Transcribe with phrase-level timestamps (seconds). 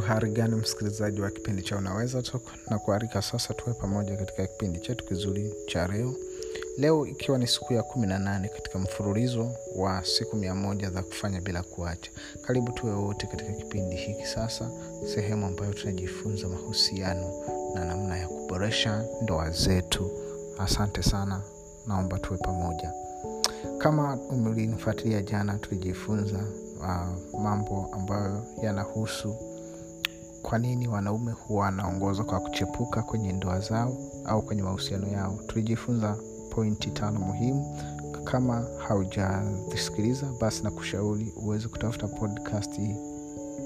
[0.00, 4.80] uhari gani msikilizaji wa kipindi cha unaweza tok na kuarika sasa tuwe pamoja katika kipindi
[4.80, 6.14] chetu kizuri cha leo.
[6.78, 11.02] Leo ikiwa ni siku ya kumi na nane katika mfululizo wa siku mia moja za
[11.02, 12.10] kufanya bila kuacha.
[12.46, 14.70] Karibu tuwe wote katika kipindi hiki sasa
[15.14, 17.32] sehemu ambayo tunajifunza mahusiano
[17.74, 20.10] na namna ya kuboresha ndoa zetu.
[20.58, 21.42] Asante sana
[21.86, 22.92] naomba tuwe pamoja.
[23.78, 26.38] Kama umlinifuatilia jana tulijifunza
[26.80, 29.49] uh, mambo ambayo yanahusu
[30.42, 35.38] kwa nini wanaume huwa wanaongozwa kwa kuchepuka kwenye ndoa zao au kwenye mahusiano yao?
[35.46, 36.16] Tulijifunza
[36.50, 37.76] pointi tano muhimu.
[38.24, 42.80] Kama haujazisikiliza basi na kushauri uweze kutafuta podcast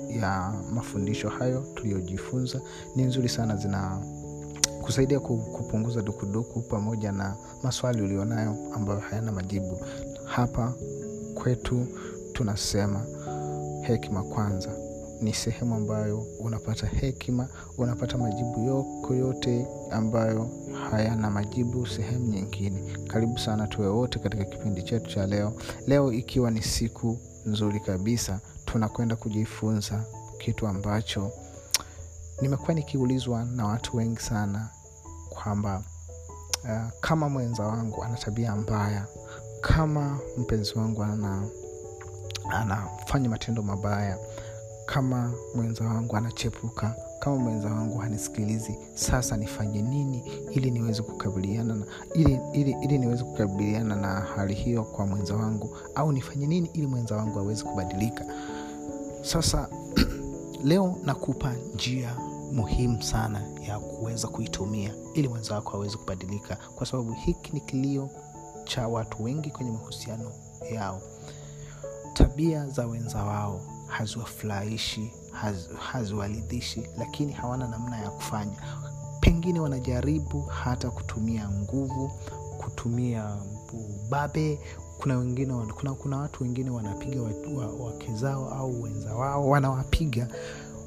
[0.09, 2.61] ya mafundisho hayo tuliyojifunza.
[2.97, 3.99] Ni nzuri sana zina
[4.83, 9.79] kusaidia kupunguza dukuduku pamoja na maswali ulionayo ambayo hayana majibu.
[10.25, 10.75] Hapa
[11.35, 11.87] kwetu
[12.33, 13.07] tunasema
[13.83, 14.84] hekima kwanza
[15.25, 20.51] ni sehemu ambayo unapata hekima unapata majibu yoko yote ambayo
[20.91, 22.97] hayana majibu sehemu nyingine.
[23.07, 25.53] Karibu sana tuwe wote katika kipindi chetu cha leo.
[25.87, 30.05] Leo ikiwa ni siku nzuri kabisa tunakwenda kujifunza
[30.39, 31.31] kitu ambacho
[32.41, 34.69] nimekuwa nikiulizwa na watu wengi sana
[35.29, 35.83] kwamba
[36.65, 39.07] uh, kama mwenza wangu ana tabia mbaya
[39.61, 41.43] kama mpenzi wangu ana
[42.51, 44.19] anafanya matendo mabaya
[44.87, 51.87] kama mwenza wangu anachepuka kama mwenza wangu hanisikilizi sasa nifanye nini ili niweze kukabiliana na
[52.15, 56.87] ili, ili, ili niweze kukabiliana na hali hiyo kwa mwenza wangu au nifanye nini ili
[56.87, 58.25] mwenza wangu aweze kubadilika.
[59.23, 59.69] Sasa
[60.65, 62.17] leo nakupa njia
[62.53, 68.11] muhimu sana ya kuweza kuitumia ili mwenza wako aweze kubadilika kwa sababu hiki ni kilio
[68.65, 70.33] cha watu wengi kwenye mahusiano
[70.73, 71.01] yao.
[72.15, 75.13] Tabia za wenza wao haziwafurahishi
[75.93, 78.57] haziwaridhishi lakini hawana namna ya kufanya.
[79.21, 82.11] Pengine wanajaribu hata kutumia nguvu
[82.59, 83.37] kutumia
[84.07, 84.59] ubabe.
[85.01, 90.29] Kuna wengine kuna, kuna watu wengine wanapiga wake zao au wenza wao wanawapiga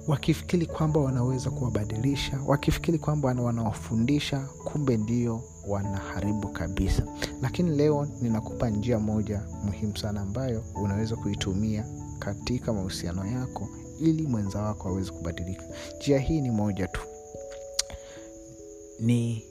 [0.08, 7.04] wakifikiri kwamba wanaweza kuwabadilisha wakifikiri kwamba wanawafundisha kumbe ndio wanaharibu kabisa.
[7.42, 11.86] Lakini leo ninakupa njia moja muhimu sana ambayo unaweza kuitumia
[12.20, 13.70] katika mahusiano yako
[14.00, 15.64] ili mwenza wako aweze kubadilika.
[15.98, 17.02] Njia hii ni moja tu.
[19.00, 19.46] Ni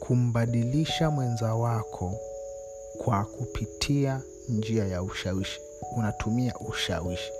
[0.00, 2.14] kumbadilisha mwenza wako
[3.04, 5.60] kwa kupitia njia ya ushawishi.
[5.96, 7.32] Unatumia ushawishi.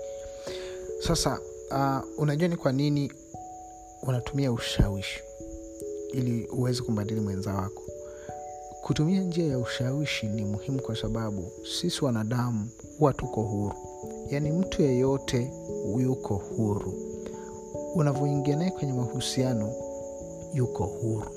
[1.07, 1.39] Sasa
[1.71, 3.11] uh, unajua ni kwa nini
[4.03, 5.19] unatumia ushawishi?
[6.13, 7.83] Ili uweze kumbadili mwenza wako.
[8.81, 12.69] Kutumia njia ya ushawishi ni muhimu kwa sababu sisi wanadamu
[12.99, 13.75] huwa tuko huru
[14.29, 15.51] yaani mtu yeyote
[15.99, 16.93] yuko huru.
[17.95, 19.73] Unavyoingia naye kwenye mahusiano
[20.53, 21.27] yuko huru.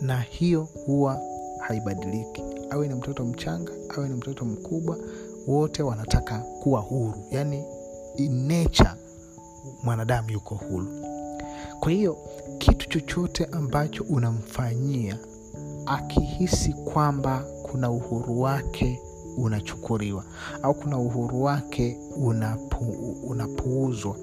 [0.00, 1.20] Na hiyo huwa
[1.58, 2.42] haibadiliki.
[2.70, 4.98] Awe ni mtoto mchanga awe ni mtoto mkubwa
[5.46, 7.14] wote wanataka kuwa huru.
[7.30, 7.64] Yaani
[8.30, 8.90] nature
[9.82, 10.86] mwanadamu yuko huru.
[11.80, 12.16] Kwa hiyo
[12.58, 15.18] kitu chochote ambacho unamfanyia
[15.86, 19.00] akihisi kwamba kuna uhuru wake
[19.36, 20.24] unachukuliwa
[20.62, 22.84] au kuna uhuru wake unapu,
[23.26, 24.16] unapuuzwa.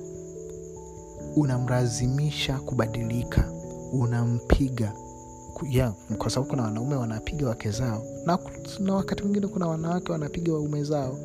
[1.36, 3.52] Unamlazimisha kubadilika
[3.94, 4.94] unampiga
[5.70, 8.40] yeah, kwa sababu kuna wanaume wanapiga wake zao na,
[8.80, 11.18] na wakati mwingine kuna wanawake wanapiga waume zao.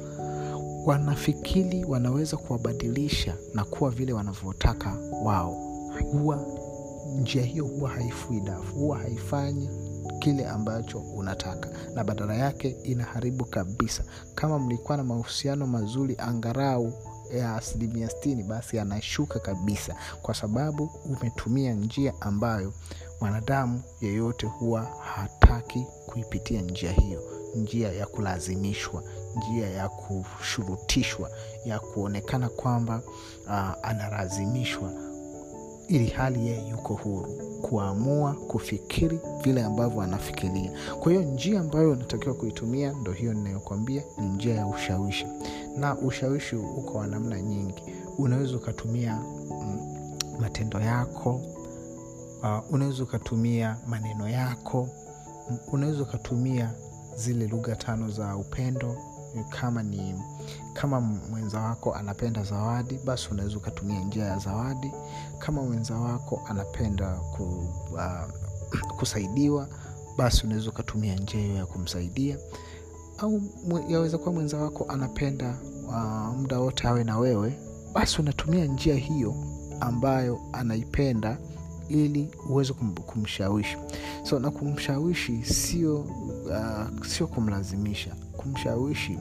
[0.86, 5.56] Wanafikiri wanaweza kuwabadilisha na kuwa vile wanavyotaka wao.
[6.12, 6.46] Huwa
[7.20, 9.68] njia hiyo huwa haifui dafu huwa haifanyi
[10.22, 11.68] kile ambacho unataka.
[11.94, 14.04] Na badala yake inaharibu kabisa.
[14.34, 16.92] Kama mlikuwa na mahusiano mazuri angarau
[17.38, 19.96] ya asilimia stini basi anashuka kabisa.
[20.22, 22.72] Kwa sababu umetumia njia ambayo
[23.20, 24.82] mwanadamu yeyote huwa
[25.14, 27.22] hataki kuipitia njia hiyo.
[27.56, 29.02] Njia ya kulazimishwa
[29.36, 31.30] njia ya kushurutishwa
[31.64, 33.02] ya kuonekana kwamba
[33.46, 34.92] uh, analazimishwa
[35.88, 37.28] ili hali yeye yuko huru
[37.62, 40.70] kuamua kufikiri vile ambavyo anafikiria.
[41.00, 45.26] Kwa hiyo njia ambayo unatakiwa kuitumia ndo hiyo ninayokwambia ni njia ya ushawishi.
[45.76, 47.82] Na ushawishi uko wa namna nyingi.
[48.18, 49.16] Unaweza ukatumia
[49.50, 49.78] mm,
[50.40, 51.40] matendo yako
[52.42, 54.88] uh, unaweza ukatumia maneno yako
[55.72, 56.70] unaweza ukatumia
[57.16, 58.96] zile lugha tano za upendo
[59.50, 60.14] kama ni
[60.72, 64.92] kama mwenza wako anapenda zawadi basi unaweza ukatumia njia ya zawadi.
[65.38, 67.42] Kama mwenza wako anapenda ku,
[67.92, 69.68] uh, kusaidiwa
[70.16, 72.38] basi unaweza ukatumia njia hiyo ya kumsaidia.
[73.18, 73.40] Au
[73.88, 75.54] yaweza kuwa mwenza wako anapenda
[75.88, 77.58] uh, muda wote awe na wewe
[77.92, 79.34] basi unatumia njia hiyo
[79.80, 81.38] ambayo anaipenda
[81.92, 83.76] ili uweze kum, kumshawishi.
[84.22, 88.14] So na kumshawishi sio uh, sio kumlazimisha.
[88.36, 89.18] Kumshawishi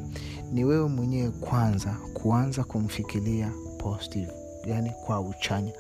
[0.52, 4.32] ni wewe mwenyewe kwanza kuanza kumfikiria positive
[4.66, 5.72] yani kwa uchanya.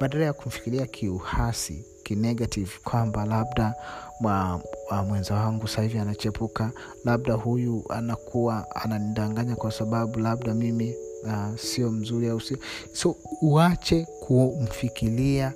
[0.00, 3.74] Badala ya kumfikiria kiuhasi kinegative kwamba labda
[4.20, 4.60] mwa,
[4.90, 6.70] mwa mwenza wangu sahivi anachepuka
[7.04, 10.94] labda huyu anakuwa ananidanganya kwa sababu labda mimi
[11.24, 12.58] uh, sio mzuri au sio
[12.92, 15.52] so uache kumfikiria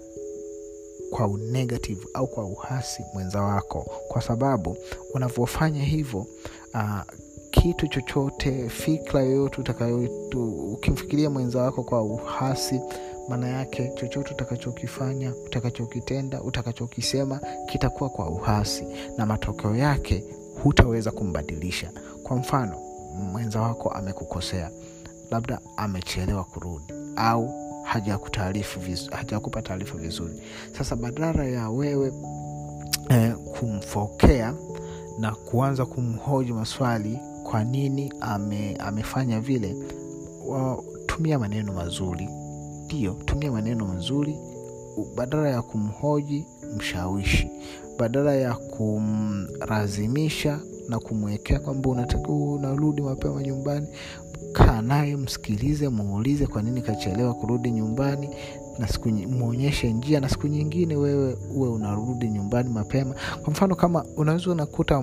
[1.15, 3.87] kwa unegative au kwa uhasi mwenza wako.
[4.09, 4.77] Kwa sababu
[5.15, 6.27] unavyofanya hivyo
[6.75, 7.01] uh,
[7.51, 9.99] kitu chochote fikra yoyote utakayo
[10.73, 12.81] ukimfikiria mwenza wako kwa uhasi
[13.29, 18.85] maana yake chochote utakachokifanya utakachokitenda utakachokisema kitakuwa kwa uhasi.
[19.17, 20.25] Na matokeo yake
[20.63, 21.91] hutaweza kumbadilisha.
[22.23, 22.79] Kwa mfano
[23.33, 24.71] mwenza wako amekukosea.
[25.31, 26.95] Labda amechelewa kurudi.
[27.17, 27.64] Au
[27.95, 30.35] hajakutaarifu vizu, hajakupa taarifa vizuri.
[30.79, 32.13] Sasa badala ya wewe
[33.09, 34.55] eh, kumfokea
[35.19, 37.19] na kuanza kumhoji maswali
[37.51, 39.77] kwa nini ame, amefanya vile
[41.07, 42.29] tumia maneno mazuri.
[42.85, 44.37] Ndio tumia maneno mazuri.
[45.17, 46.47] Badala ya kumhoji
[46.77, 47.51] mshawishi.
[47.99, 53.87] Badala ya kumlazimisha na kumwekea kwamba unatakiwa unarudi mapema nyumbani
[54.55, 58.31] kaa naye msikilize muulize kwa nini kachelewa kurudi nyumbani
[58.79, 63.15] na siku mwonyeshe njia na siku nyingine wewe uwe unarudi nyumbani mapema.
[63.43, 65.03] Kwa mfano kama unaweza unakuta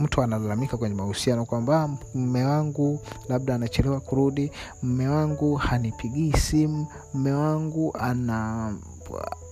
[0.00, 4.50] mtu analalamika kwenye mahusiano kwamba mme wangu labda anachelewa kurudi
[4.82, 8.74] mme wangu hanipigii simu mme wangu ana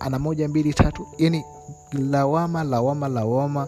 [0.00, 1.06] ana moja mbili tatu.
[1.18, 1.44] Yani
[1.92, 3.66] lawama lawama lawama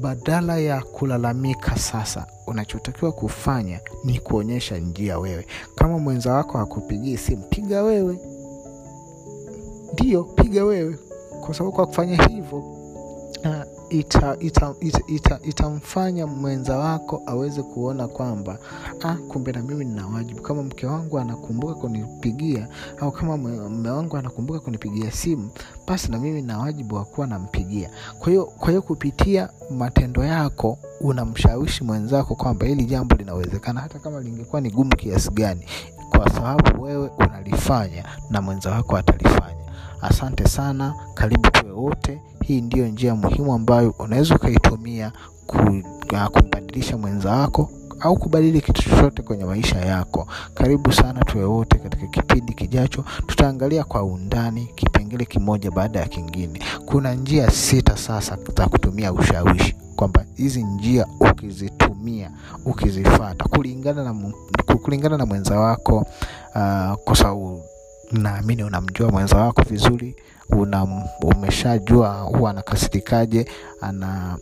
[0.00, 5.46] badala ya kulalamika sasa unachotakiwa kufanya ni kuonyesha njia wewe.
[5.74, 8.18] Kama mwenza wako hakupigii simu piga wewe.
[9.92, 10.98] Ndiyo piga wewe.
[11.46, 18.08] Kwa sababu kwa kufanya hivyo uh, itamfanya ita, ita, ita, ita mwenza wako aweze kuona
[18.08, 18.58] kwamba
[19.02, 20.42] ah, kumbe na mimi nina wajibu.
[20.42, 22.68] Kama mke wangu anakumbuka kunipigia
[23.00, 25.50] au kama mme wangu anakumbuka kunipigia simu
[25.86, 27.90] basi na mimi nina wajibu wa kuwa nampigia.
[28.18, 34.20] Kwa hiyo kwa hiyo kupitia matendo yako unamshawishi mwenzako kwamba hili jambo linawezekana hata kama
[34.20, 35.66] lingekuwa ni gumu kiasi gani
[36.10, 39.55] kwa sababu wewe unalifanya na mwenza wako atalifanya
[40.10, 42.20] asante sana karibu tuwe wote.
[42.42, 45.12] Hii ndiyo njia muhimu ambayo unaweza ukaitumia
[46.32, 47.70] kumbadilisha mwenza wako
[48.00, 50.28] au kubadili kitu chochote kwenye maisha yako.
[50.54, 53.04] Karibu sana tuwe wote katika kipindi kijacho.
[53.26, 56.60] Tutaangalia kwa undani kipengele kimoja baada ya kingine.
[56.86, 62.30] Kuna njia sita sasa za kutumia ushawishi kwamba hizi njia ukizitumia
[62.64, 64.14] ukizifata kulingana na,
[64.82, 65.96] kulingana na mwenza wako
[66.54, 67.62] uh, kwa sababu
[68.12, 70.16] naamini unamjua mwenza wako vizuri
[71.22, 73.46] umeshajua huwa anakasirikaje
[73.80, 74.38] ana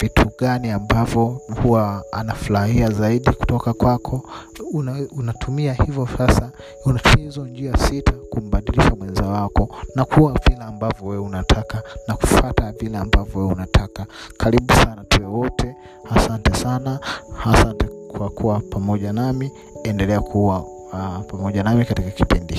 [0.00, 4.30] vitu uh, gani ambavyo huwa anafurahia zaidi kutoka kwako.
[4.72, 6.50] Una, unatumia hivyo sasa
[6.84, 12.72] unatumia hizo njia sita kumbadilisha mwenza wako na kuwa vile ambavyo wewe unataka na kufata
[12.72, 14.06] vile ambavyo wewe unataka.
[14.38, 15.76] Karibu sana tuwe wote.
[16.10, 17.00] Asante sana.
[17.44, 19.50] Asante kwa kuwa pamoja nami.
[19.84, 22.54] Endelea kuwa uh, pamoja nami katika kipindi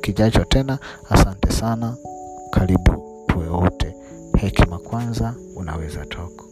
[0.00, 0.78] kijacho tena.
[1.10, 1.96] Asante sana.
[2.50, 3.94] Karibu tuwe wote.
[4.38, 6.44] Hekima kwanza unaweza toko